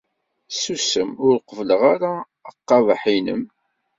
Susem! 0.61 1.09
Ur 1.25 1.35
qebbleɣ 1.39 1.81
ara 1.93 2.13
aqabeḥ-nnem! 2.49 3.43